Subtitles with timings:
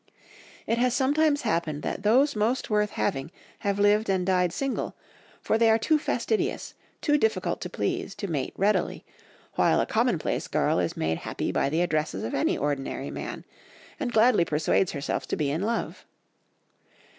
[0.65, 4.95] It has sometimes happened that those most worth having have lived and died single,
[5.43, 9.05] for they are too fastidious, too difficult to please, to mate readily,
[9.57, 13.45] while a commonplace girl is made happy by the addresses of any ordinary man,
[13.99, 16.03] and gladly persuades herself to be in love.